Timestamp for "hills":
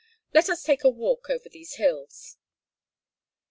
1.75-2.37